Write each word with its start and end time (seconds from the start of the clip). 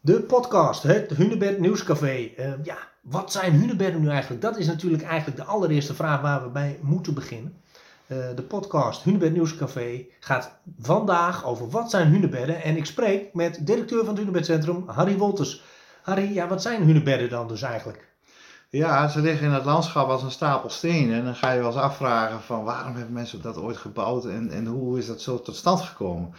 De 0.00 0.20
podcast, 0.20 0.82
het 0.82 1.10
Hunebed 1.10 1.58
Nieuwscafé. 1.58 2.30
Uh, 2.38 2.52
ja, 2.62 2.76
wat 3.00 3.32
zijn 3.32 3.52
hunebedden 3.52 4.00
nu 4.00 4.08
eigenlijk? 4.08 4.42
Dat 4.42 4.58
is 4.58 4.66
natuurlijk 4.66 5.02
eigenlijk 5.02 5.36
de 5.36 5.44
allereerste 5.44 5.94
vraag 5.94 6.20
waar 6.20 6.42
we 6.42 6.48
bij 6.48 6.78
moeten 6.82 7.14
beginnen. 7.14 7.62
Uh, 8.06 8.18
de 8.34 8.42
podcast 8.42 9.02
Hunebed 9.02 9.32
Nieuwscafé 9.32 10.06
gaat 10.20 10.50
vandaag 10.80 11.44
over 11.44 11.70
wat 11.70 11.90
zijn 11.90 12.08
hunebedden. 12.08 12.62
En 12.62 12.76
ik 12.76 12.84
spreek 12.84 13.34
met 13.34 13.66
directeur 13.66 13.98
van 13.98 14.08
het 14.08 14.18
Hunebedcentrum, 14.18 14.84
Harry 14.86 15.16
Wolters. 15.16 15.62
Harry, 16.02 16.34
ja, 16.34 16.48
wat 16.48 16.62
zijn 16.62 16.82
hunebedden 16.82 17.28
dan 17.28 17.48
dus 17.48 17.62
eigenlijk? 17.62 18.08
Ja, 18.68 19.08
ze 19.08 19.20
liggen 19.20 19.46
in 19.46 19.52
het 19.52 19.64
landschap 19.64 20.08
als 20.08 20.22
een 20.22 20.30
stapel 20.30 20.70
stenen. 20.70 21.18
En 21.18 21.24
dan 21.24 21.34
ga 21.34 21.50
je 21.50 21.58
wel 21.58 21.66
eens 21.66 21.76
afvragen 21.76 22.40
van 22.40 22.64
waarom 22.64 22.94
hebben 22.94 23.12
mensen 23.12 23.42
dat 23.42 23.56
ooit 23.56 23.76
gebouwd 23.76 24.24
en, 24.24 24.50
en 24.50 24.66
hoe 24.66 24.98
is 24.98 25.06
dat 25.06 25.20
zo 25.20 25.42
tot 25.42 25.56
stand 25.56 25.80
gekomen? 25.80 26.34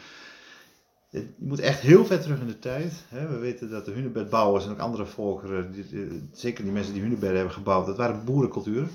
Je 1.10 1.28
moet 1.38 1.60
echt 1.60 1.80
heel 1.80 2.06
ver 2.06 2.22
terug 2.22 2.40
in 2.40 2.48
de 2.48 2.60
tijd. 2.60 2.94
We 3.10 3.38
weten 3.38 3.70
dat 3.70 3.86
de 3.86 3.92
hunebedbouwers 3.92 4.66
en 4.66 4.72
ook 4.72 4.80
andere 4.80 5.06
volkeren, 5.06 5.76
zeker 6.32 6.64
die 6.64 6.74
mensen 6.74 6.94
die 6.94 7.02
hunebedden 7.02 7.38
hebben 7.38 7.56
gebouwd, 7.56 7.86
dat 7.86 7.98
waren 7.98 8.26
boerenculturen. 8.26 8.90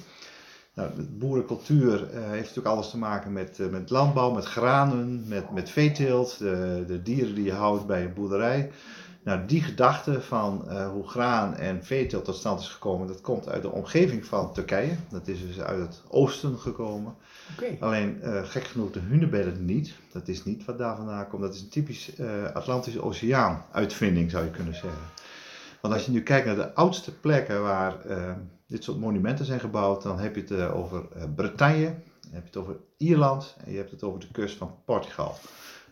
Nou, 0.74 0.90
de 0.96 1.02
boerencultuur 1.02 2.10
eh, 2.10 2.20
heeft 2.30 2.40
natuurlijk 2.40 2.74
alles 2.74 2.90
te 2.90 2.98
maken 2.98 3.32
met, 3.32 3.58
uh, 3.58 3.68
met 3.68 3.90
landbouw, 3.90 4.30
met 4.30 4.44
granen, 4.44 5.28
met, 5.28 5.52
met 5.52 5.70
veeteelt, 5.70 6.38
de, 6.38 6.84
de 6.86 7.02
dieren 7.02 7.34
die 7.34 7.44
je 7.44 7.52
houdt 7.52 7.86
bij 7.86 8.04
een 8.04 8.14
boerderij. 8.14 8.70
Nou, 9.24 9.46
die 9.46 9.62
gedachte 9.62 10.20
van 10.20 10.64
uh, 10.68 10.88
hoe 10.88 11.08
graan 11.08 11.56
en 11.56 11.84
veeteelt 11.84 12.24
tot 12.24 12.36
stand 12.36 12.60
is 12.60 12.68
gekomen, 12.68 13.06
dat 13.06 13.20
komt 13.20 13.48
uit 13.48 13.62
de 13.62 13.70
omgeving 13.70 14.24
van 14.24 14.52
Turkije. 14.52 14.96
Dat 15.08 15.28
is 15.28 15.46
dus 15.46 15.60
uit 15.60 15.80
het 15.80 16.02
oosten 16.08 16.58
gekomen. 16.58 17.14
Okay. 17.56 17.76
Alleen 17.80 18.20
uh, 18.22 18.44
gek 18.44 18.64
genoeg 18.64 18.90
de 18.90 19.00
hunebedden 19.00 19.64
niet. 19.64 19.94
Dat 20.12 20.28
is 20.28 20.44
niet 20.44 20.64
wat 20.64 20.78
daar 20.78 20.96
vandaan 20.96 21.28
komt. 21.28 21.42
Dat 21.42 21.54
is 21.54 21.60
een 21.60 21.68
typisch 21.68 22.18
uh, 22.18 22.44
Atlantische 22.52 23.02
Oceaan 23.02 23.64
uitvinding 23.72 24.30
zou 24.30 24.44
je 24.44 24.50
kunnen 24.50 24.74
zeggen. 24.74 25.02
Want 25.80 25.94
als 25.94 26.04
je 26.04 26.12
nu 26.12 26.22
kijkt 26.22 26.46
naar 26.46 26.56
de 26.56 26.74
oudste 26.74 27.12
plekken 27.18 27.62
waar 27.62 27.96
dit 28.66 28.84
soort 28.84 28.98
monumenten 28.98 29.44
zijn 29.44 29.60
gebouwd, 29.60 30.02
dan 30.02 30.18
heb 30.18 30.34
je 30.34 30.40
het 30.40 30.70
over 30.70 31.02
Bretagne, 31.34 31.94
dan 32.20 32.32
heb 32.32 32.42
je 32.42 32.46
het 32.46 32.56
over 32.56 32.76
Ierland 32.96 33.56
en 33.64 33.72
je 33.72 33.78
hebt 33.78 33.90
het 33.90 34.02
over 34.02 34.20
de 34.20 34.30
kust 34.32 34.56
van 34.56 34.74
Portugal. 34.84 35.34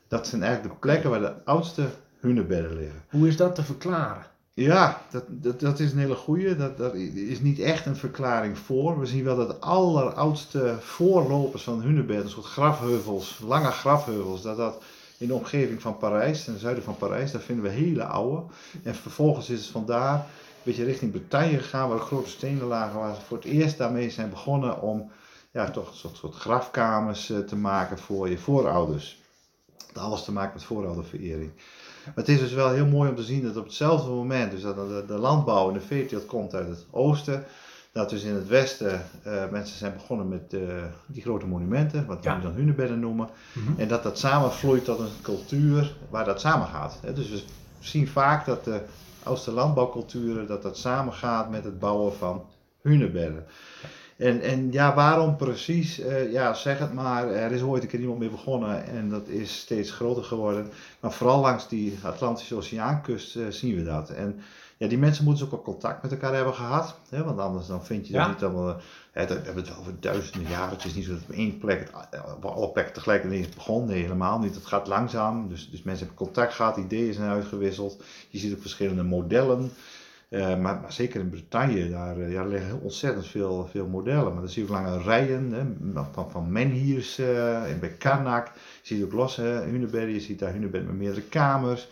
Dat 0.08 0.26
zijn 0.26 0.42
eigenlijk 0.42 0.74
de 0.74 0.80
plekken 0.80 1.10
waar 1.10 1.20
de 1.20 1.44
oudste 1.44 1.88
hunebedden 2.22 2.76
liggen. 2.76 3.02
Hoe 3.10 3.28
is 3.28 3.36
dat 3.36 3.54
te 3.54 3.62
verklaren? 3.62 4.26
Ja, 4.54 5.02
dat, 5.10 5.24
dat, 5.28 5.60
dat 5.60 5.80
is 5.80 5.92
een 5.92 5.98
hele 5.98 6.14
goede. 6.14 6.56
Dat, 6.56 6.76
dat 6.76 6.94
is 6.94 7.40
niet 7.40 7.58
echt 7.58 7.86
een 7.86 7.96
verklaring 7.96 8.58
voor. 8.58 9.00
We 9.00 9.06
zien 9.06 9.24
wel 9.24 9.36
dat 9.36 9.48
de 9.48 9.58
alleroudste 9.66 10.76
voorlopers 10.80 11.62
van 11.62 11.82
hunebedden, 11.82 12.24
een 12.24 12.30
soort 12.30 12.46
grafheuvels, 12.46 13.40
lange 13.44 13.70
grafheuvels, 13.70 14.42
dat 14.42 14.56
dat 14.56 14.82
in 15.18 15.26
de 15.26 15.34
omgeving 15.34 15.82
van 15.82 15.96
Parijs, 15.96 16.44
ten 16.44 16.58
zuiden 16.58 16.84
van 16.84 16.96
Parijs, 16.96 17.32
daar 17.32 17.40
vinden 17.40 17.64
we 17.64 17.70
hele 17.70 18.04
oude. 18.04 18.42
En 18.82 18.94
vervolgens 18.94 19.50
is 19.50 19.60
het 19.60 19.70
vandaar 19.70 20.14
een 20.14 20.22
beetje 20.62 20.84
richting 20.84 21.10
Bretagne 21.10 21.58
gegaan, 21.58 21.88
waar 21.88 21.98
grote 21.98 22.30
stenen 22.30 22.66
lagen, 22.66 22.98
waar 22.98 23.14
ze 23.14 23.20
voor 23.20 23.36
het 23.36 23.46
eerst 23.46 23.78
daarmee 23.78 24.10
zijn 24.10 24.30
begonnen 24.30 24.80
om 24.80 25.10
ja, 25.50 25.70
toch 25.70 25.88
een 25.88 25.96
soort, 25.96 26.16
soort 26.16 26.34
grafkamers 26.34 27.30
eh, 27.30 27.38
te 27.38 27.56
maken 27.56 27.98
voor 27.98 28.28
je 28.28 28.38
voorouders. 28.38 29.20
Dat 29.92 30.02
alles 30.02 30.24
te 30.24 30.32
maken 30.32 30.52
met 30.54 30.64
voorouderverering. 30.64 31.50
Maar 32.04 32.14
het 32.14 32.28
is 32.28 32.38
dus 32.38 32.52
wel 32.52 32.70
heel 32.70 32.86
mooi 32.86 33.10
om 33.10 33.16
te 33.16 33.22
zien 33.22 33.42
dat 33.42 33.56
op 33.56 33.64
hetzelfde 33.64 34.10
moment, 34.10 34.50
dus 34.50 34.62
dat 34.62 34.76
de, 34.76 35.04
de 35.06 35.18
landbouw 35.18 35.68
en 35.68 35.74
de 35.74 35.80
veeteelt 35.80 36.26
komt 36.26 36.54
uit 36.54 36.68
het 36.68 36.86
oosten, 36.90 37.44
dat 37.92 38.10
dus 38.10 38.22
in 38.22 38.34
het 38.34 38.48
westen 38.48 39.02
uh, 39.26 39.48
mensen 39.50 39.78
zijn 39.78 39.92
begonnen 39.92 40.28
met 40.28 40.52
uh, 40.52 40.60
die 41.06 41.22
grote 41.22 41.46
monumenten, 41.46 42.06
wat 42.06 42.24
we 42.24 42.40
dan 42.42 42.52
hunebedden 42.52 43.00
noemen, 43.00 43.28
mm 43.52 43.66
-hmm. 43.66 43.74
en 43.78 43.88
dat 43.88 44.02
dat 44.02 44.18
samenvloeit 44.18 44.84
tot 44.84 44.98
een 44.98 45.22
cultuur 45.22 45.94
waar 46.10 46.24
dat 46.24 46.40
samengaat. 46.40 46.98
Dus 47.14 47.30
we 47.30 47.42
zien 47.80 48.08
vaak 48.08 48.46
dat 48.46 48.64
de 48.64 48.80
oudste 49.22 49.50
landbouwculturen, 49.50 50.46
dat 50.46 50.62
dat 50.62 50.78
samengaat 50.78 51.50
met 51.50 51.64
het 51.64 51.78
bouwen 51.78 52.14
van 52.14 52.44
hunebedden. 52.82 53.46
En, 54.16 54.40
en 54.40 54.72
ja, 54.72 54.94
waarom 54.94 55.36
precies? 55.36 56.00
Uh, 56.00 56.32
ja, 56.32 56.54
zeg 56.54 56.78
het 56.78 56.92
maar. 56.92 57.28
Er 57.28 57.52
is 57.52 57.62
ooit 57.62 57.82
een 57.82 57.88
keer 57.88 58.00
iemand 58.00 58.18
mee 58.18 58.30
begonnen 58.30 58.86
en 58.86 59.08
dat 59.08 59.28
is 59.28 59.58
steeds 59.58 59.90
groter 59.90 60.24
geworden. 60.24 60.70
Maar 61.00 61.12
vooral 61.12 61.40
langs 61.40 61.68
die 61.68 61.98
Atlantische 62.02 62.54
Oceaankust 62.54 63.36
uh, 63.36 63.46
zien 63.48 63.76
we 63.76 63.84
dat. 63.84 64.10
En 64.10 64.40
ja, 64.76 64.88
die 64.88 64.98
mensen 64.98 65.24
moeten 65.24 65.44
dus 65.44 65.52
ook 65.52 65.58
al 65.58 65.72
contact 65.72 66.02
met 66.02 66.12
elkaar 66.12 66.34
hebben 66.34 66.54
gehad. 66.54 66.98
Hè, 67.08 67.24
want 67.24 67.38
anders 67.38 67.66
dan 67.66 67.84
vind 67.84 68.06
je 68.06 68.12
ja. 68.12 68.18
dat 68.18 68.34
niet 68.34 68.42
allemaal... 68.42 68.76
Hè, 69.12 69.26
dat 69.26 69.36
hebben 69.44 69.64
we 69.64 69.70
het 69.70 69.78
over 69.78 69.94
duizenden 70.00 70.50
jaren. 70.50 70.76
Het 70.76 70.84
is 70.84 70.94
niet 70.94 71.04
zo 71.04 71.12
dat 71.12 71.22
op 71.22 71.34
één 71.34 71.58
plek, 71.58 71.90
op 72.36 72.44
alle 72.44 72.70
plekken 72.70 72.94
tegelijkertijd 72.94 73.40
is 73.40 73.54
begon. 73.54 73.86
Nee, 73.86 74.02
helemaal 74.02 74.38
niet. 74.38 74.54
Het 74.54 74.66
gaat 74.66 74.86
langzaam. 74.86 75.48
Dus, 75.48 75.70
dus 75.70 75.82
mensen 75.82 76.06
hebben 76.06 76.26
contact 76.26 76.54
gehad, 76.54 76.76
ideeën 76.76 77.14
zijn 77.14 77.30
uitgewisseld. 77.30 78.02
Je 78.30 78.38
ziet 78.38 78.54
ook 78.54 78.60
verschillende 78.60 79.02
modellen. 79.02 79.72
Uh, 80.32 80.46
maar, 80.46 80.80
maar, 80.80 80.92
zeker 80.92 81.20
in 81.20 81.30
Bretagne, 81.30 81.90
daar 81.90 82.18
uh, 82.18 82.32
ja, 82.32 82.44
liggen 82.44 82.80
ontzettend 82.80 83.26
veel, 83.26 83.68
veel 83.70 83.86
modellen. 83.86 84.32
Maar 84.32 84.42
dan 84.42 84.48
zie 84.48 84.62
je 84.62 84.68
ook 84.68 84.74
lange 84.74 85.02
rijen 85.02 85.52
hè, 85.52 85.62
van, 86.12 86.30
van 86.30 86.52
menhirs 86.52 87.18
uh, 87.18 87.70
en 87.70 87.80
bij 87.80 87.88
Karnak. 87.88 88.46
Je 88.82 88.94
ziet 88.94 89.04
ook 89.04 89.12
losse 89.12 89.42
hunebedden, 89.42 90.12
je 90.12 90.20
ziet 90.20 90.38
daar 90.38 90.52
hunebedden 90.52 90.90
met 90.90 90.98
meerdere 90.98 91.22
kamers. 91.22 91.88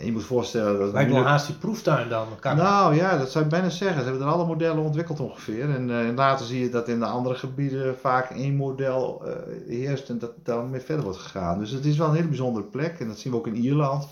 je 0.00 0.10
moet 0.12 0.24
voorstellen 0.24 0.78
dat... 0.78 0.92
Lijkt 0.92 1.12
wel 1.12 1.24
haast 1.24 1.46
die 1.46 1.54
proeftuin 1.54 2.08
dan, 2.08 2.26
Karnak. 2.40 2.66
Nou 2.66 2.94
ja, 2.94 3.18
dat 3.18 3.30
zou 3.30 3.44
ik 3.44 3.50
bijna 3.50 3.68
zeggen. 3.68 4.02
Ze 4.02 4.08
hebben 4.08 4.26
er 4.26 4.32
alle 4.32 4.46
modellen 4.46 4.82
ontwikkeld 4.82 5.20
ongeveer. 5.20 5.70
En, 5.70 5.90
en 5.90 6.14
later 6.14 6.46
zie 6.46 6.60
je 6.60 6.70
dat 6.70 6.88
in 6.88 6.98
de 6.98 7.06
andere 7.06 7.34
gebieden 7.34 7.96
vaak 7.98 8.30
één 8.30 8.56
model 8.56 9.22
heerst 9.66 10.08
en 10.08 10.18
dat 10.18 10.32
daarmee 10.42 10.80
verder 10.80 11.04
wordt 11.04 11.18
gegaan. 11.18 11.58
Dus 11.58 11.70
het 11.70 11.84
is 11.84 11.96
wel 11.96 12.08
een 12.08 12.14
hele 12.14 12.28
bijzondere 12.28 12.66
plek. 12.66 13.00
En 13.00 13.08
dat 13.08 13.18
zien 13.18 13.32
we 13.32 13.38
ook 13.38 13.46
in 13.46 13.56
Ierland. 13.56 14.08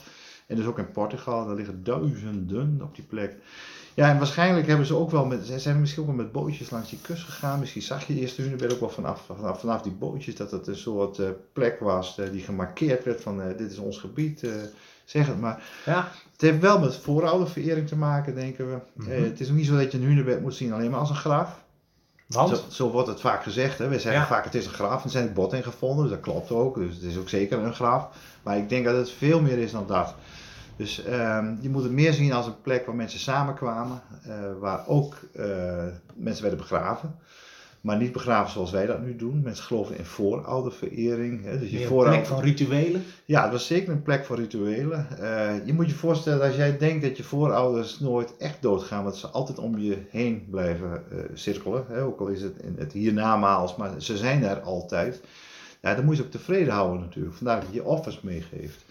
En 0.48 0.56
dus 0.56 0.66
ook 0.66 0.78
in 0.78 0.90
Portugal, 0.90 1.46
daar 1.46 1.54
liggen 1.54 1.84
duizenden 1.84 2.82
op 2.82 2.94
die 2.94 3.04
plek. 3.04 3.36
Ja, 3.94 4.10
en 4.10 4.18
waarschijnlijk 4.18 4.66
hebben 4.66 4.86
ze 4.86 4.94
ook 4.94 5.10
wel 5.10 5.26
met, 5.26 5.46
ze 5.46 5.58
zijn 5.58 5.80
misschien 5.80 6.02
ook 6.02 6.08
wel 6.08 6.16
met 6.16 6.32
bootjes 6.32 6.70
langs 6.70 6.90
die 6.90 6.98
kust 7.02 7.24
gegaan. 7.24 7.58
Misschien 7.58 7.82
zag 7.82 8.06
je 8.06 8.20
eerst 8.20 8.36
de 8.36 8.42
hunebed 8.42 8.72
ook 8.72 8.80
wel 8.80 8.88
vanaf, 8.88 9.24
vanaf, 9.26 9.60
vanaf 9.60 9.82
die 9.82 9.92
bootjes, 9.92 10.36
dat 10.36 10.50
het 10.50 10.66
een 10.66 10.76
soort 10.76 11.18
uh, 11.18 11.28
plek 11.52 11.80
was 11.80 12.18
uh, 12.18 12.30
die 12.30 12.42
gemarkeerd 12.42 13.04
werd 13.04 13.20
van 13.20 13.40
uh, 13.40 13.46
dit 13.56 13.70
is 13.70 13.78
ons 13.78 13.98
gebied, 13.98 14.46
zeg 15.04 15.26
het 15.26 15.40
maar. 15.40 15.62
Ja. 15.84 16.10
Het 16.32 16.40
heeft 16.40 16.60
wel 16.60 16.78
met 16.78 16.96
voorouderverering 16.96 17.88
te 17.88 17.96
maken, 17.96 18.34
denken 18.34 18.68
we. 18.70 18.78
Mm 18.92 19.04
-hmm. 19.04 19.24
het 19.24 19.40
is 19.40 19.50
ook 19.50 19.56
niet 19.56 19.66
zo 19.66 19.76
dat 19.76 19.92
je 19.92 19.98
een 19.98 20.04
hunebed 20.04 20.40
moet 20.40 20.54
zien 20.54 20.72
alleen 20.72 20.90
maar 20.90 21.00
als 21.00 21.10
een 21.10 21.16
graf. 21.16 21.66
Want? 22.28 22.48
Zo, 22.48 22.62
zo, 22.70 22.90
wordt 22.90 23.08
het 23.08 23.20
vaak 23.20 23.42
gezegd. 23.42 23.78
Hè. 23.78 23.88
Wij 23.88 23.98
zeggen 23.98 24.20
ja. 24.20 24.26
vaak 24.26 24.44
het 24.44 24.54
is 24.54 24.66
een 24.66 24.72
graf. 24.72 25.04
Er 25.04 25.10
zijn 25.10 25.32
bot 25.32 25.52
in 25.52 25.62
gevonden, 25.62 26.04
dus 26.04 26.14
dat 26.14 26.22
klopt 26.22 26.50
ook. 26.50 26.74
Dus 26.74 26.94
het 26.94 27.02
is 27.02 27.16
ook 27.16 27.28
zeker 27.28 27.58
een 27.58 27.74
graf. 27.74 28.08
Maar 28.42 28.56
ik 28.56 28.68
denk 28.68 28.84
dat 28.84 28.96
het 28.96 29.10
veel 29.10 29.40
meer 29.40 29.58
is 29.58 29.70
dan 29.70 29.86
dat. 29.86 30.14
Dus 30.76 31.06
um, 31.06 31.58
je 31.60 31.68
moet 31.68 31.82
het 31.82 31.92
meer 31.92 32.12
zien 32.12 32.32
als 32.32 32.46
een 32.46 32.60
plek 32.60 32.86
waar 32.86 32.94
mensen 32.94 33.20
samenkwamen, 33.20 34.02
uh, 34.26 34.34
waar 34.60 34.86
ook 34.86 35.14
uh, 35.36 35.44
mensen 36.14 36.42
werden 36.42 36.60
begraven. 36.60 37.18
Maar 37.80 37.96
niet 37.96 38.12
begraven 38.12 38.52
zoals 38.52 38.70
wij 38.70 38.86
dat 38.86 39.02
nu 39.02 39.16
doen. 39.16 39.40
Mensen 39.42 39.64
geloven 39.64 39.98
in 39.98 40.04
voorouderverering. 40.04 41.44
Hè. 41.44 41.58
Dus 41.58 41.70
je 41.70 41.86
een 41.86 42.04
plek 42.04 42.26
van 42.26 42.40
rituelen? 42.40 43.02
Ja, 43.24 43.42
het 43.42 43.52
was 43.52 43.66
zeker 43.66 43.92
een 43.92 44.02
plek 44.02 44.24
voor 44.24 44.36
rituelen. 44.36 45.06
Uh, 45.20 45.66
je 45.66 45.72
moet 45.72 45.88
je 45.88 45.94
voorstellen, 45.94 46.46
als 46.46 46.56
jij 46.56 46.78
denkt 46.78 47.02
dat 47.02 47.16
je 47.16 47.22
voorouders 47.22 48.00
nooit 48.00 48.36
echt 48.36 48.62
doodgaan, 48.62 49.04
dat 49.04 49.16
ze 49.16 49.26
altijd 49.26 49.58
om 49.58 49.78
je 49.78 49.98
heen 50.10 50.46
blijven 50.50 51.02
cirkelen. 51.34 51.84
Hè. 51.88 52.02
Ook 52.02 52.20
al 52.20 52.26
is 52.26 52.42
het 52.42 52.58
in 52.58 52.74
het 52.78 52.92
hiernamaals, 52.92 53.76
maar 53.76 53.90
ze 53.98 54.16
zijn 54.16 54.44
er 54.44 54.60
altijd. 54.60 55.20
Ja, 55.80 55.94
dan 55.94 56.04
moet 56.04 56.16
je 56.16 56.22
ook 56.22 56.30
tevreden 56.30 56.72
houden 56.72 57.00
natuurlijk. 57.00 57.34
Vandaar 57.34 57.60
dat 57.60 57.68
je 57.68 57.74
je 57.74 57.84
offers 57.84 58.20
meegeeft. 58.20 58.84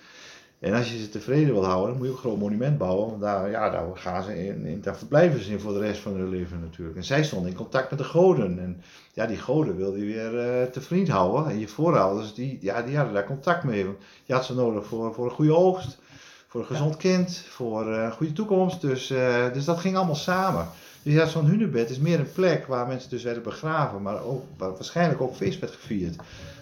En 0.59 0.73
als 0.73 0.91
je 0.91 1.00
ze 1.00 1.09
tevreden 1.09 1.53
wil 1.53 1.66
houden, 1.66 1.90
dan 1.90 1.97
moet 1.97 2.06
je 2.06 2.12
ook 2.12 2.18
een 2.18 2.23
groot 2.23 2.40
monument 2.40 2.78
bouwen. 2.78 3.09
Want 3.09 3.22
daar, 3.22 3.50
ja, 3.50 3.69
daar, 3.69 3.85
gaan 3.94 4.23
ze 4.23 4.45
in, 4.45 4.66
in, 4.66 4.81
daar 4.81 4.97
verblijven 4.97 5.44
ze 5.44 5.51
in 5.51 5.59
voor 5.59 5.73
de 5.73 5.79
rest 5.79 6.01
van 6.01 6.13
hun 6.13 6.29
leven 6.29 6.59
natuurlijk. 6.59 6.97
En 6.97 7.03
zij 7.03 7.23
stonden 7.23 7.50
in 7.50 7.57
contact 7.57 7.90
met 7.90 8.00
de 8.00 8.06
goden. 8.06 8.59
En 8.59 8.81
ja, 9.13 9.25
die 9.25 9.38
goden 9.38 9.75
wilde 9.75 10.00
je 10.00 10.06
weer 10.06 10.34
uh, 10.34 10.72
te 10.72 10.81
vriend 10.81 11.07
houden. 11.07 11.51
En 11.51 11.59
je 11.59 11.68
voorouders, 11.68 12.34
die, 12.34 12.57
ja, 12.62 12.81
die 12.81 12.95
hadden 12.95 13.13
daar 13.13 13.25
contact 13.25 13.63
mee. 13.63 13.85
je 14.23 14.34
had 14.34 14.45
ze 14.45 14.53
nodig 14.53 14.85
voor, 14.85 15.13
voor 15.13 15.25
een 15.25 15.31
goede 15.31 15.56
oogst, 15.56 15.97
voor 16.48 16.62
een 16.62 16.68
gezond 16.68 16.98
kind, 16.98 17.45
voor 17.50 17.88
uh, 17.88 18.03
een 18.03 18.12
goede 18.12 18.33
toekomst. 18.33 18.81
Dus, 18.81 19.12
uh, 19.12 19.53
dus 19.53 19.65
dat 19.65 19.80
ging 19.80 19.95
allemaal 19.95 20.15
samen. 20.15 20.68
Dus 21.07 21.15
ja, 21.15 21.25
zo'n 21.25 21.45
hunebed 21.45 21.89
is 21.89 22.00
meer 22.00 22.19
een 22.19 22.31
plek 22.31 22.65
waar 22.65 22.88
mensen 22.88 23.09
dus 23.09 23.24
werden 23.24 23.44
begraven, 23.44 24.01
maar 24.01 24.24
ook, 24.24 24.44
waar 24.57 24.71
waarschijnlijk 24.71 25.21
ook 25.21 25.36
feest 25.36 25.59
werd 25.59 25.74
gevierd 25.74 26.15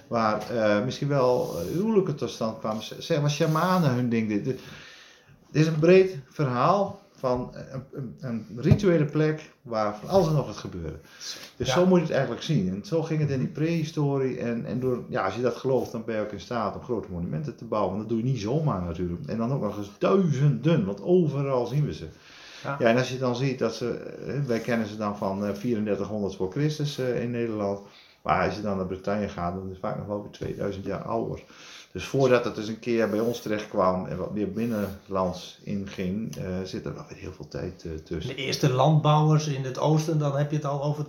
waar 0.07 0.51
uh, 0.51 0.83
misschien 0.83 1.07
wel 1.07 1.59
huwelijken 1.73 2.15
tot 2.15 2.29
stand 2.29 2.59
kwamen. 2.59 2.83
Zeg 2.97 3.21
maar, 3.21 3.29
shamanen 3.29 3.93
hun 3.93 4.09
ding. 4.09 4.27
Dit, 4.27 4.45
dit, 4.45 4.59
is 5.51 5.67
een 5.67 5.79
breed 5.79 6.17
verhaal 6.29 7.03
van 7.11 7.53
een, 7.71 7.83
een, 7.91 8.15
een, 8.19 8.45
rituele 8.55 9.05
plek 9.05 9.51
waar 9.61 9.95
van 9.95 10.09
alles 10.09 10.27
en 10.27 10.33
nog 10.33 10.45
wat 10.45 10.57
gebeurde. 10.57 10.99
Dus 11.55 11.67
ja. 11.67 11.73
zo 11.73 11.85
moet 11.85 11.97
je 11.97 12.03
het 12.03 12.13
eigenlijk 12.13 12.43
zien. 12.43 12.69
En 12.69 12.85
zo 12.85 13.03
ging 13.03 13.19
het 13.19 13.29
in 13.29 13.39
die 13.39 13.47
prehistorie. 13.47 14.39
En, 14.39 14.65
en 14.65 14.79
door, 14.79 15.03
ja, 15.09 15.25
als 15.25 15.35
je 15.35 15.41
dat 15.41 15.55
gelooft, 15.55 15.91
dan 15.91 16.03
ben 16.05 16.15
je 16.15 16.21
ook 16.21 16.31
in 16.31 16.39
staat 16.39 16.75
om 16.75 16.81
grote 16.81 17.11
monumenten 17.11 17.55
te 17.55 17.65
bouwen. 17.65 17.95
Want 17.95 18.01
dat 18.01 18.17
doe 18.17 18.25
je 18.25 18.31
niet 18.31 18.41
zomaar 18.41 18.81
natuurlijk. 18.81 19.25
En 19.25 19.37
dan 19.37 19.51
ook 19.51 19.61
nog 19.61 19.77
eens 19.77 19.91
duizenden, 19.97 20.85
want 20.85 21.01
overal 21.01 21.65
zien 21.65 21.85
we 21.85 21.93
ze. 21.93 22.07
Ja. 22.65 22.75
ja, 22.79 22.87
en 22.87 22.97
als 22.97 23.09
je 23.09 23.17
dan 23.17 23.35
ziet 23.35 23.59
dat 23.59 23.75
ze, 23.75 24.13
wij 24.45 24.59
kennen 24.59 24.87
ze 24.87 24.97
dan 24.97 25.17
van 25.17 25.53
3400 25.53 26.35
voor 26.35 26.51
Christus 26.51 26.97
in 26.97 27.31
Nederland. 27.31 27.79
Maar 28.21 28.45
als 28.45 28.55
je 28.55 28.61
dan 28.61 28.77
naar 28.77 28.85
Bretagne 28.85 29.29
gaat, 29.29 29.53
dan 29.53 29.63
is 29.63 29.69
het 29.69 29.79
vaak 29.79 29.97
nog 29.97 30.07
wel 30.07 30.21
weer 30.21 30.31
2000 30.31 30.85
jaar 30.85 31.01
ouder. 31.01 31.43
Dus 31.95 32.05
voordat 32.05 32.45
het 32.45 32.57
eens 32.57 32.67
een 32.67 32.79
keer 32.79 33.09
bij 33.09 33.19
ons 33.19 33.41
terecht 33.41 33.67
kwam 33.67 34.05
en 34.05 34.17
wat 34.17 34.33
meer 34.33 34.51
binnenlands 34.51 35.59
inging, 35.63 36.37
uh, 36.37 36.43
zit 36.63 36.85
er 36.85 36.93
wel 36.93 37.05
weer 37.09 37.17
heel 37.17 37.31
veel 37.31 37.47
tijd 37.47 37.83
uh, 37.85 37.91
tussen. 38.03 38.35
De 38.35 38.41
eerste 38.41 38.69
landbouwers 38.69 39.47
in 39.47 39.63
het 39.63 39.79
oosten, 39.79 40.19
dan 40.19 40.37
heb 40.37 40.49
je 40.49 40.55
het 40.55 40.65
al 40.65 40.83
over 40.83 41.05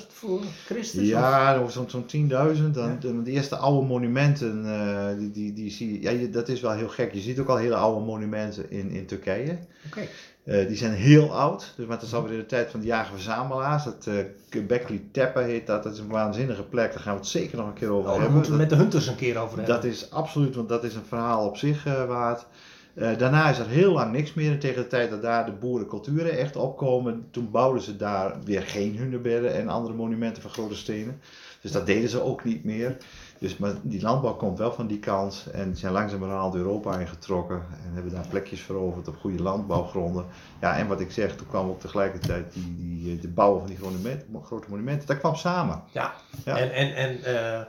12.000 0.00 0.06
voor 0.08 0.40
Christus? 0.64 1.08
Ja, 1.08 1.56
over 1.56 1.72
zo'n 1.72 1.90
zo'n 1.90 2.28
10.000. 2.56 2.70
Dan, 2.72 2.98
de, 3.00 3.22
de, 3.22 3.30
eerste 3.30 3.56
oude 3.56 3.86
monumenten, 3.86 4.64
uh, 4.64 5.18
die, 5.18 5.30
die, 5.30 5.52
die 5.52 5.70
zie 5.70 6.00
je, 6.02 6.20
ja, 6.20 6.26
dat 6.26 6.48
is 6.48 6.60
wel 6.60 6.72
heel 6.72 6.88
gek. 6.88 7.12
Je 7.12 7.20
ziet 7.20 7.38
ook 7.38 7.48
al 7.48 7.56
hele 7.56 7.76
oude 7.76 8.04
monumenten 8.04 8.70
in, 8.70 8.90
in 8.90 9.06
Turkije. 9.06 9.58
Oké. 9.86 10.08
Uh, 10.44 10.66
die 10.66 10.76
zijn 10.76 10.92
heel 10.92 11.34
oud, 11.34 11.72
dus, 11.76 11.86
maar 11.86 11.96
het 11.96 12.06
is 12.06 12.14
alweer 12.14 12.32
in 12.32 12.38
de 12.38 12.46
tijd 12.46 12.70
van 12.70 12.80
de 12.80 12.86
jager-verzamelaars. 12.86 13.84
Dat 13.84 14.06
uh, 14.08 14.14
Göbekli 14.50 15.10
Tepe 15.10 15.40
heet 15.40 15.66
dat. 15.66 15.82
Dat 15.82 15.92
is 15.92 15.98
een 15.98 16.08
waanzinnige 16.08 16.62
plek, 16.62 16.92
daar 16.92 17.02
gaan 17.02 17.12
we 17.12 17.20
het 17.20 17.28
zeker 17.28 17.56
nog 17.56 17.66
een 17.66 17.74
keer 17.74 17.90
over 17.90 18.10
oh, 18.10 18.14
hebben. 18.14 18.32
moeten 18.34 18.52
we 18.52 18.58
met 18.58 18.70
de 18.70 18.76
hunters 18.76 19.06
een 19.06 19.16
keer 19.16 19.38
over 19.38 19.56
hebben. 19.56 19.74
Dat 19.74 19.84
is 19.84 20.10
absoluut, 20.10 20.54
want 20.54 20.68
dat 20.68 20.84
is 20.84 20.94
een 20.94 21.04
verhaal 21.08 21.46
op 21.46 21.56
zich 21.56 21.86
uh, 21.86 22.04
waard. 22.04 22.46
daarna 22.94 23.50
is 23.50 23.58
er 23.58 23.66
heel 23.66 23.92
lang 23.92 24.12
niks 24.12 24.34
meer. 24.34 24.50
En 24.50 24.58
tegen 24.58 24.82
de 24.82 24.88
tijd 24.88 25.10
dat 25.10 25.22
daar 25.22 25.46
de 25.46 25.52
boerenculturen 25.52 26.38
echt 26.38 26.56
opkomen, 26.56 27.26
toen 27.30 27.50
bouwden 27.50 27.82
ze 27.82 27.96
daar 27.96 28.36
weer 28.44 28.62
geen 28.62 28.96
hunebedden 28.96 29.54
en 29.54 29.68
andere 29.68 29.94
monumenten 29.94 30.42
van 30.42 30.50
grote 30.50 30.76
stenen. 30.76 31.20
Dus 31.60 31.72
dat 31.72 31.86
deden 31.86 32.08
ze 32.08 32.22
ook 32.22 32.44
niet 32.44 32.64
meer. 32.64 32.96
Dus 33.38 33.56
maar 33.56 33.72
die 33.82 34.02
landbouw 34.02 34.34
komt 34.34 34.58
wel 34.58 34.72
van 34.72 34.86
die 34.86 34.98
kant 34.98 35.46
en 35.52 35.76
zijn 35.76 35.92
langzamerhand 35.92 36.54
Europa 36.54 36.98
ingetrokken 36.98 37.56
en 37.56 37.94
hebben 37.94 38.12
daar 38.12 38.26
plekjes 38.28 38.60
veroverd 38.60 39.08
op 39.08 39.16
goede 39.20 39.42
landbouwgronden. 39.42 40.24
Ja, 40.60 40.76
en 40.76 40.86
wat 40.86 41.00
ik 41.00 41.10
zeg, 41.10 41.36
toen 41.36 41.46
kwam 41.46 41.68
ook 41.68 41.80
tegelijkertijd 41.80 42.52
die, 42.52 42.76
die, 42.78 43.18
de 43.18 43.28
bouwen 43.28 43.60
van 43.60 43.68
die 43.68 43.78
monumenten, 43.82 44.42
grote 44.44 44.70
monumenten, 44.70 45.06
dat 45.06 45.18
kwam 45.18 45.34
samen. 45.34 45.82
Ja, 45.92 46.12
ja. 46.44 46.58
en, 46.58 46.72
en, 46.72 46.94
en 46.94 47.18
uh, 47.18 47.60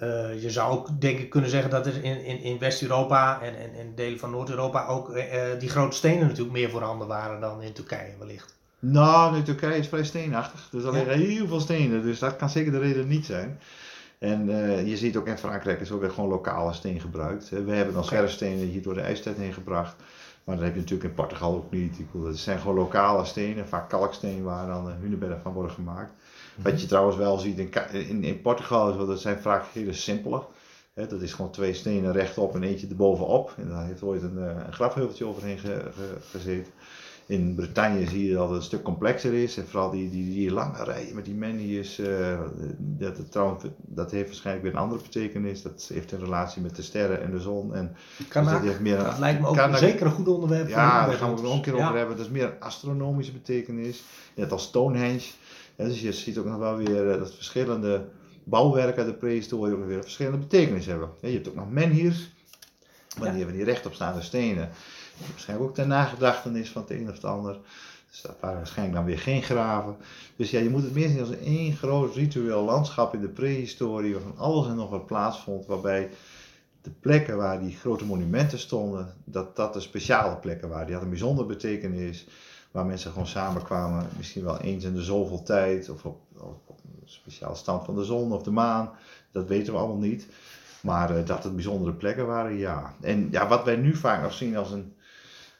uh, 0.00 0.42
je 0.42 0.50
zou 0.50 0.72
ook 0.72 1.00
denk 1.00 1.18
ik 1.18 1.30
kunnen 1.30 1.50
zeggen 1.50 1.70
dat 1.70 1.86
er 1.86 2.04
in, 2.04 2.24
in, 2.24 2.40
in 2.40 2.58
West-Europa 2.58 3.40
en, 3.40 3.58
en, 3.58 3.74
en 3.74 3.92
delen 3.94 4.18
van 4.18 4.30
Noord-Europa 4.30 4.86
ook 4.86 5.16
uh, 5.16 5.24
die 5.58 5.68
grote 5.68 5.96
stenen 5.96 6.26
natuurlijk 6.26 6.56
meer 6.56 6.70
voorhanden 6.70 7.06
waren 7.08 7.40
dan 7.40 7.62
in 7.62 7.72
Turkije 7.72 8.14
wellicht. 8.18 8.54
Nou, 8.78 9.36
in 9.36 9.44
Turkije 9.44 9.78
is 9.78 9.88
vrij 9.88 10.04
steenachtig, 10.04 10.68
dus 10.70 10.84
er 10.84 10.92
liggen 10.92 11.20
ja. 11.20 11.26
heel 11.26 11.46
veel 11.46 11.60
stenen, 11.60 12.02
dus 12.02 12.18
dat 12.18 12.36
kan 12.36 12.50
zeker 12.50 12.72
de 12.72 12.78
reden 12.78 13.08
niet 13.08 13.26
zijn. 13.26 13.60
En 14.18 14.48
uh, 14.48 14.86
je 14.88 14.96
ziet 14.96 15.16
ook 15.16 15.26
in 15.26 15.38
Frankrijk 15.38 15.80
is 15.80 15.90
ook 15.90 16.00
weer 16.00 16.10
gewoon 16.10 16.30
lokale 16.30 16.72
steen 16.72 17.00
gebruikt. 17.00 17.48
We 17.48 17.72
hebben 17.72 17.94
dan 17.94 18.04
okay. 18.04 18.28
stenen 18.28 18.66
hier 18.66 18.82
door 18.82 18.94
de 18.94 19.00
ijstijd 19.00 19.36
heen 19.36 19.52
gebracht. 19.52 19.96
Maar 20.44 20.56
dat 20.56 20.64
heb 20.64 20.74
je 20.74 20.80
natuurlijk 20.80 21.08
in 21.08 21.14
Portugal 21.14 21.54
ook 21.54 21.70
niet. 21.70 21.98
Het 22.24 22.38
zijn 22.38 22.58
gewoon 22.58 22.76
lokale 22.76 23.24
stenen, 23.24 23.68
vaak 23.68 23.88
kalksteen 23.88 24.42
waar 24.42 24.66
dan 24.66 24.92
hunebedden 25.00 25.40
van 25.40 25.52
worden 25.52 25.72
gemaakt. 25.72 26.12
-hmm. 26.54 26.64
Wat 26.64 26.80
je 26.80 26.86
trouwens 26.86 27.16
wel 27.16 27.38
ziet 27.38 27.58
in, 27.58 27.70
in, 27.92 28.24
in 28.24 28.40
Portugal, 28.40 29.06
dat 29.06 29.20
zijn 29.20 29.38
vaak 29.38 29.64
hele 29.72 29.92
simpele. 29.92 30.42
He, 30.94 31.06
dat 31.06 31.22
is 31.22 31.32
gewoon 31.32 31.50
twee 31.50 31.74
stenen 31.74 32.12
rechtop 32.12 32.54
en 32.54 32.62
eentje 32.62 32.86
erbovenop. 32.88 33.54
En 33.56 33.68
daar 33.68 33.86
heeft 33.86 34.02
ooit 34.02 34.22
een, 34.22 34.36
een 34.36 34.72
grafheuveltje 34.72 35.26
overheen 35.26 35.58
ge, 35.58 35.90
ge, 35.94 36.16
gezeten. 36.30 36.72
In 37.28 37.54
Bretagne 37.54 38.06
zie 38.06 38.28
je 38.28 38.34
dat 38.34 38.48
het 38.48 38.56
een 38.56 38.62
stuk 38.62 38.82
complexer 38.82 39.34
is. 39.34 39.56
En 39.56 39.66
vooral 39.68 39.90
die, 39.90 40.10
die, 40.10 40.34
die 40.34 40.52
lange 40.52 40.84
rijen 40.84 41.14
met 41.14 41.24
die 41.24 41.34
menhirs. 41.34 41.98
Uh, 41.98 42.40
dat, 42.76 43.16
het 43.16 43.30
trouwens, 43.30 43.64
dat 43.76 44.10
heeft 44.10 44.26
waarschijnlijk 44.26 44.64
weer 44.64 44.74
een 44.74 44.80
andere 44.80 45.02
betekenis. 45.02 45.62
Dat 45.62 45.90
heeft 45.92 46.12
een 46.12 46.18
relatie 46.18 46.62
met 46.62 46.76
de 46.76 46.82
sterren 46.82 47.22
en 47.22 47.30
de 47.30 47.40
zon. 47.40 47.74
En 47.74 47.96
dus 48.16 48.28
dat, 48.28 48.60
heeft 48.60 48.80
meer 48.80 48.98
een, 48.98 49.04
dat 49.04 49.18
lijkt 49.18 49.40
me 49.40 49.46
ook 49.46 49.56
Kanak, 49.56 49.78
zeker 49.78 50.06
een 50.06 50.12
goed 50.12 50.28
onderwerp. 50.28 50.68
Ja, 50.68 51.06
daar 51.06 51.16
gaan 51.16 51.28
we 51.28 51.34
het 51.34 51.44
nog 51.44 51.54
een 51.54 51.62
keer 51.62 51.74
over 51.74 51.86
ja. 51.86 51.96
hebben. 51.96 52.16
Dat 52.16 52.26
is 52.26 52.32
meer 52.32 52.44
een 52.44 52.60
astronomische 52.60 53.32
betekenis. 53.32 54.02
Net 54.34 54.52
als 54.52 54.62
Stonehenge. 54.62 55.30
Ja, 55.76 55.84
dus 55.84 56.00
je 56.00 56.12
ziet 56.12 56.38
ook 56.38 56.46
nog 56.46 56.58
wel 56.58 56.76
weer 56.76 57.12
uh, 57.12 57.18
dat 57.18 57.34
verschillende 57.34 58.04
bouwwerken 58.44 59.02
uit 59.02 59.12
de 59.12 59.18
prehistorie 59.18 59.74
ook 59.74 59.86
weer 59.86 59.96
een 59.96 60.02
verschillende 60.02 60.38
betekenis 60.38 60.86
hebben. 60.86 61.08
Je 61.20 61.28
hebt 61.28 61.48
ook 61.48 61.54
nog 61.54 61.70
menhirs. 61.70 62.34
Maar 63.18 63.28
die 63.28 63.38
hebben 63.38 63.56
die 63.56 63.64
rechtopstaande 63.64 64.22
stenen. 64.22 64.70
Waarschijnlijk 65.30 65.68
ook 65.68 65.74
ter 65.74 65.86
nagedachtenis 65.86 66.70
van 66.70 66.82
het 66.82 66.90
een 66.90 67.08
of 67.08 67.14
het 67.14 67.24
ander. 67.24 67.58
Dus 68.10 68.20
dat 68.20 68.36
waren 68.40 68.56
waarschijnlijk 68.56 68.96
dan 68.96 69.06
weer 69.06 69.18
geen 69.18 69.42
graven. 69.42 69.96
Dus 70.36 70.50
ja, 70.50 70.60
je 70.60 70.70
moet 70.70 70.82
het 70.82 70.94
meer 70.94 71.08
zien 71.08 71.20
als 71.20 71.30
één 71.30 71.76
groot 71.76 72.14
ritueel 72.14 72.64
landschap 72.64 73.14
in 73.14 73.20
de 73.20 73.28
prehistorie, 73.28 74.12
waarvan 74.12 74.38
alles 74.38 74.66
en 74.66 74.76
nog 74.76 74.90
wat 74.90 75.06
plaatsvond, 75.06 75.66
waarbij 75.66 76.10
de 76.82 76.90
plekken 77.00 77.36
waar 77.36 77.60
die 77.60 77.76
grote 77.76 78.04
monumenten 78.04 78.58
stonden, 78.58 79.14
dat 79.24 79.56
dat 79.56 79.72
de 79.72 79.80
speciale 79.80 80.36
plekken 80.36 80.68
waren. 80.68 80.86
Die 80.86 80.94
hadden 80.94 81.12
een 81.12 81.18
bijzondere 81.18 81.48
betekenis, 81.48 82.26
waar 82.70 82.86
mensen 82.86 83.10
gewoon 83.10 83.26
samenkwamen, 83.26 84.06
misschien 84.16 84.44
wel 84.44 84.60
eens 84.60 84.84
in 84.84 84.94
de 84.94 85.02
zoveel 85.02 85.42
tijd, 85.42 85.88
of 85.88 86.04
op, 86.04 86.20
op, 86.36 86.78
een 86.84 87.08
speciale 87.08 87.54
stand 87.54 87.84
van 87.84 87.94
de 87.94 88.04
zon 88.04 88.32
of 88.32 88.42
de 88.42 88.50
maan, 88.50 88.90
dat 89.32 89.48
weten 89.48 89.72
we 89.72 89.78
allemaal 89.78 89.96
niet. 89.96 90.26
Maar 90.80 91.18
uh, 91.18 91.26
dat 91.26 91.44
het 91.44 91.54
bijzondere 91.54 91.92
plekken 91.92 92.26
waren, 92.26 92.56
ja. 92.56 92.94
En 93.00 93.28
ja, 93.30 93.48
wat 93.48 93.64
wij 93.64 93.76
nu 93.76 93.94
vaak 93.94 94.22
nog 94.22 94.32
zien 94.32 94.56
als 94.56 94.70
een 94.70 94.95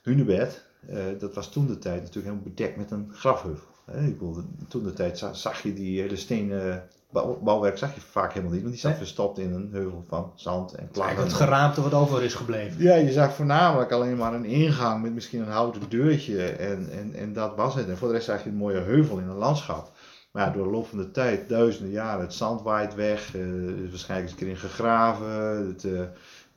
hunebed, 0.07 0.65
uh, 0.91 0.97
dat 1.19 1.35
was 1.35 1.53
toen 1.53 1.67
de 1.67 1.79
tijd 1.79 2.01
natuurlijk 2.01 2.27
helemaal 2.27 2.53
bedekt 2.55 2.77
met 2.77 2.91
een 2.91 3.09
grafheuvel. 3.13 3.69
Hè? 3.85 4.07
Ik 4.07 4.19
bedoel, 4.19 4.43
toen 4.69 4.83
de 4.83 4.93
tijd 4.93 5.27
zag, 5.33 5.63
je 5.63 5.75
die 5.75 6.01
hele 6.01 6.17
stenen 6.17 6.89
bouw, 7.11 7.39
bouwwerk 7.43 7.79
zag 7.79 7.95
je 7.95 8.01
vaak 8.01 8.33
helemaal 8.33 8.53
niet, 8.53 8.61
want 8.61 8.73
die 8.73 8.83
zat 8.83 8.91
nee. 8.91 9.01
verstopt 9.01 9.39
in 9.39 9.53
een 9.53 9.69
heuvel 9.73 10.05
van 10.09 10.33
zand 10.35 10.75
en 10.75 10.89
klaggen. 10.91 11.23
het 11.23 11.33
geraamte 11.33 11.83
wat 11.83 11.95
over 11.95 12.23
is 12.23 12.35
gebleven. 12.35 12.83
Ja, 12.83 12.95
je 12.95 13.13
zag 13.13 13.35
voornamelijk 13.35 13.93
alleen 13.93 14.17
maar 14.17 14.35
een 14.35 14.45
ingang 14.45 15.03
met 15.03 15.15
misschien 15.15 15.41
een 15.41 15.49
houten 15.49 15.89
deurtje 15.89 16.47
en, 16.47 16.91
en, 16.91 17.15
en 17.15 17.33
dat 17.33 17.57
was 17.57 17.75
het. 17.75 17.89
En 17.89 17.97
voor 17.97 18.09
de 18.09 18.15
rest 18.15 18.27
zag 18.27 18.43
je 18.43 18.49
een 18.49 18.57
mooie 18.57 18.81
heuvel 18.81 19.19
in 19.19 19.29
een 19.29 19.37
landschap. 19.37 19.93
Maar 20.37 20.47
ja, 20.47 20.53
door 20.53 20.65
de 20.65 20.71
loop 20.71 20.87
van 20.87 20.99
de 20.99 21.11
tijd, 21.11 21.49
duizenden 21.49 21.93
jaren, 21.93 22.21
het 22.21 22.35
zand 22.35 22.63
waait 22.63 22.95
weg, 22.95 23.35
uh, 23.35 23.85
is 23.85 23.91
waarschijnlijk 23.91 24.31
eens 24.31 24.31
een 24.31 24.37
keer 24.37 24.49
in 24.49 24.71
gegraven, 24.71 25.67
het 25.67 25.85
uh, 25.85 26.01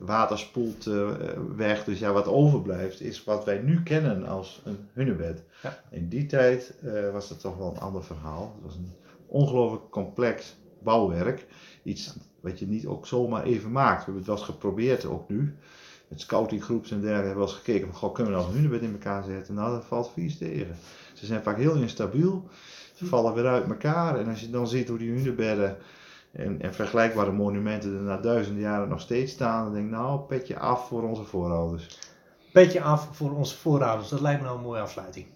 water 0.00 0.38
spoelt 0.38 0.86
uh, 0.86 1.10
weg. 1.56 1.84
Dus 1.84 1.98
ja, 1.98 2.12
wat 2.12 2.26
overblijft 2.26 3.00
is 3.00 3.24
wat 3.24 3.44
wij 3.44 3.58
nu 3.58 3.82
kennen 3.82 4.26
als 4.26 4.62
een 4.64 4.78
hunebed. 4.92 5.42
Ja. 5.62 5.82
In 5.90 6.08
die 6.08 6.26
tijd 6.26 6.74
was 7.12 7.28
dat 7.28 7.40
toch 7.40 7.56
wel 7.56 7.70
een 7.70 7.80
ander 7.80 8.04
verhaal. 8.04 8.52
Het 8.54 8.64
was 8.64 8.74
een 8.74 8.92
ongelooflijk 9.26 9.90
complex 9.90 10.56
bouwwerk. 10.82 11.46
Iets 11.82 12.16
wat 12.40 12.58
je 12.58 12.66
niet 12.66 12.86
ook 12.86 13.06
zomaar 13.06 13.42
even 13.44 13.72
maakt. 13.72 13.98
We 13.98 14.04
hebben 14.04 14.16
het 14.16 14.26
wel 14.26 14.36
eens 14.36 14.44
geprobeerd, 14.44 15.04
ook 15.04 15.28
nu. 15.28 15.56
Met 16.08 16.20
scoutinggroeps 16.20 16.90
en 16.90 17.00
dergelijke 17.00 17.26
hebben 17.26 17.42
we 17.42 17.46
wel 17.46 17.56
eens 17.56 17.64
gekeken 17.64 17.88
van, 17.88 17.96
goh, 17.96 18.14
kunnen 18.14 18.32
we 18.32 18.38
nou 18.38 18.50
een 18.50 18.56
hunebed 18.56 18.82
in 18.82 18.92
elkaar 18.92 19.24
zetten? 19.24 19.54
Nou, 19.54 19.72
dat 19.72 19.84
valt 19.84 20.10
vies 20.12 20.38
tegen. 20.38 20.76
Ze 21.14 21.26
zijn 21.26 21.42
vaak 21.42 21.56
heel 21.56 21.74
instabiel. 21.74 22.48
Ze 22.94 23.06
vallen 23.06 23.34
weer 23.34 23.46
uit 23.46 23.68
elkaar. 23.68 24.18
En 24.18 24.28
als 24.28 24.40
je 24.40 24.50
dan 24.50 24.68
ziet 24.68 24.88
hoe 24.88 24.98
die 24.98 25.12
hunebedden 25.12 25.76
en, 26.32 26.60
en 26.60 26.74
vergelijkbare 26.74 27.32
monumenten 27.32 27.94
er 27.94 28.02
na 28.02 28.16
duizenden 28.16 28.62
jaren 28.62 28.88
nog 28.88 29.00
steeds 29.00 29.32
staan, 29.32 29.64
dan 29.64 29.72
denk 29.72 29.84
ik, 29.84 29.90
nou, 29.90 30.20
petje 30.20 30.58
af 30.58 30.88
voor 30.88 31.02
onze 31.02 31.24
voorouders. 31.24 31.98
Petje 32.52 32.82
af 32.82 33.08
voor 33.16 33.30
onze 33.30 33.56
voorouders, 33.56 34.08
dat 34.08 34.20
lijkt 34.20 34.40
me 34.40 34.46
nou 34.46 34.58
een 34.58 34.64
mooie 34.64 34.80
afsluiting. 34.80 35.26